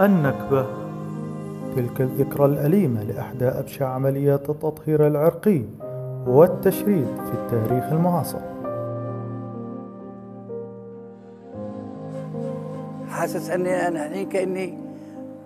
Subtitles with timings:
[0.00, 0.66] النكبة
[1.76, 5.62] تلك الذكرى الأليمة لإحدى أبشع عمليات التطهير العرقي
[6.26, 8.40] والتشريد في التاريخ المعاصر.
[13.10, 14.78] حاسس أني أنا الحين كأني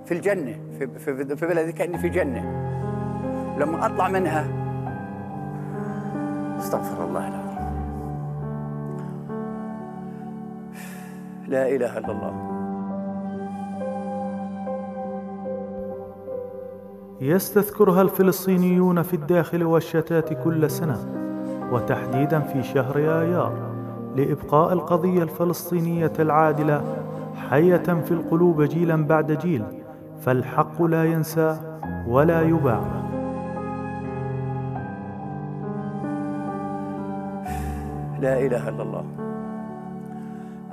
[0.05, 2.43] في الجنة في في, في بلدي كأني في جنة.
[3.59, 4.46] لما أطلع منها
[6.59, 7.73] أستغفر الله العظيم.
[11.49, 12.52] لا إله إلا الله.
[17.22, 20.99] يستذكرها الفلسطينيون في الداخل والشتات كل سنة
[21.72, 23.53] وتحديدا في شهر آيار
[24.17, 26.82] لإبقاء القضية الفلسطينية العادلة
[27.50, 29.64] حية في القلوب جيلا بعد جيل
[30.21, 31.61] فالحق لا ينسى
[32.08, 32.80] ولا يباع.
[38.20, 39.05] لا إله إلا الله.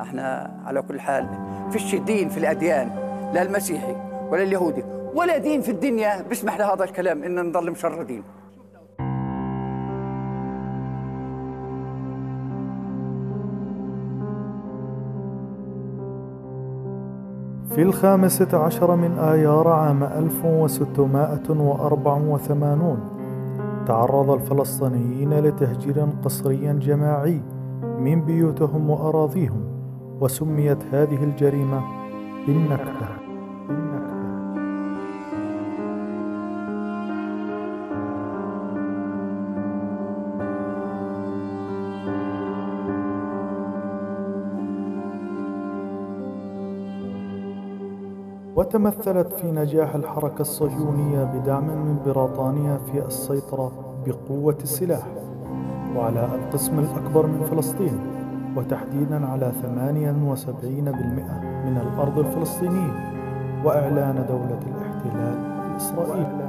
[0.01, 1.27] إحنا على كل حال
[1.71, 2.89] فيش دين في الأديان
[3.33, 3.95] لا المسيحي
[4.29, 4.98] ولا اليهودي.
[5.19, 8.23] ولا دين في الدنيا بيسمح لهذا الكلام إن نضل مشردين.
[17.69, 22.99] في الخامسة عشر من آيار عام 1684
[23.87, 27.41] تعرض الفلسطينيين لتهجير قسري جماعي
[27.99, 29.63] من بيوتهم وأراضيهم
[30.21, 31.81] وسميت هذه الجريمة
[32.47, 33.18] بالنكبة
[48.55, 53.71] وتمثلت في نجاح الحركة الصهيونية بدعم من بريطانيا في السيطرة
[54.05, 55.07] بقوة السلاح
[55.95, 57.99] وعلى القسم الأكبر من فلسطين
[58.57, 59.65] وتحديدا على 78%
[61.65, 62.93] من الأرض الفلسطينية
[63.65, 65.37] وإعلان دولة الاحتلال
[65.71, 66.48] الإسرائيلي.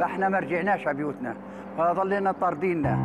[0.00, 1.34] فاحنا ما رجعناش على بيوتنا.
[1.78, 2.98] فظلينا طارديننا.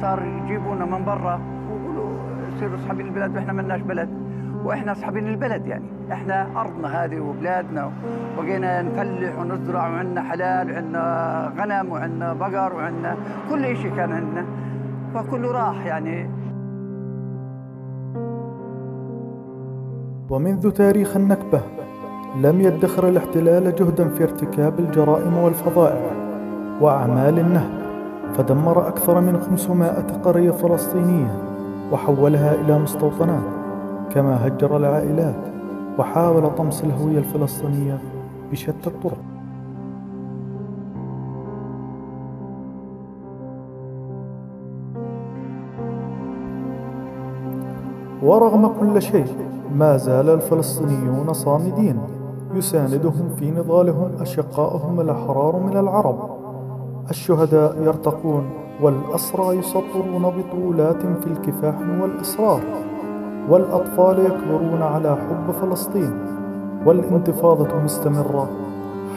[0.00, 2.10] صار يجيبونا من برا ويقولوا
[2.58, 4.08] سيروا اصحابين البلد وإحنا ملناش بلد.
[4.64, 5.84] وإحنا اصحابين البلد يعني.
[6.12, 7.90] إحنا أرضنا هذه وبلادنا.
[8.38, 13.16] وبقينا نفلح ونزرع وعندنا حلال وعندنا غنم وعندنا بقر وعندنا
[13.50, 14.44] كل شيء كان عندنا.
[15.14, 16.30] فكله راح يعني.
[20.30, 21.60] ومنذ تاريخ النكبة
[22.42, 26.27] لم يدخر الاحتلال جهدا في ارتكاب الجرائم والفظائع.
[26.80, 27.70] وأعمال النهب
[28.34, 29.90] فدمر أكثر من 500
[30.24, 31.42] قرية فلسطينية
[31.92, 33.42] وحولها إلى مستوطنات
[34.10, 35.40] كما هجر العائلات
[35.98, 37.98] وحاول طمس الهوية الفلسطينية
[38.50, 39.18] بشتى الطرق.
[48.22, 49.26] ورغم كل شيء
[49.74, 52.00] ما زال الفلسطينيون صامدين
[52.54, 56.37] يساندهم في نضالهم أشقائهم الأحرار من العرب.
[57.10, 58.50] الشهداء يرتقون
[58.82, 62.60] والأسرى يسطرون بطولات في الكفاح والإصرار.
[63.48, 66.12] والأطفال يكبرون على حب فلسطين.
[66.86, 68.48] والانتفاضة مستمرة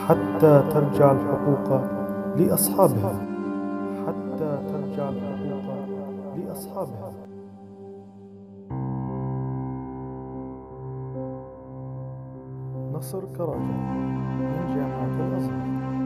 [0.08, 1.82] حتى ترجع الحقوق
[2.36, 3.14] لأصحابها.
[4.08, 5.76] حتى ترجع الحقوق
[6.38, 7.12] لأصحابها.
[12.94, 16.01] نصر كراجة من جامعة الأزهر.